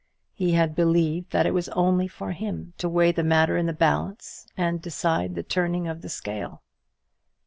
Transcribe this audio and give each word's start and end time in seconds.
He 0.33 0.53
had 0.53 0.73
believed 0.73 1.29
that 1.29 1.45
it 1.45 1.53
was 1.53 1.69
only 1.69 2.07
for 2.07 2.31
him 2.31 2.73
to 2.79 2.89
weigh 2.89 3.11
the 3.11 3.23
matter 3.23 3.55
in 3.55 3.67
the 3.67 3.71
balance 3.71 4.47
and 4.57 4.81
decide 4.81 5.35
the 5.35 5.43
turning 5.43 5.87
of 5.87 6.01
the 6.01 6.09
scale. 6.09 6.63